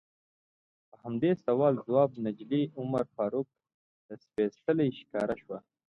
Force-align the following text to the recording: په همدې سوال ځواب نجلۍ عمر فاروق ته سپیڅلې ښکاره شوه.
په 0.89 0.95
همدې 1.03 1.31
سوال 1.45 1.73
ځواب 1.85 2.09
نجلۍ 2.25 2.63
عمر 2.79 3.03
فاروق 3.15 3.47
ته 4.05 4.13
سپیڅلې 4.23 4.87
ښکاره 4.99 5.35
شوه. 5.41 5.57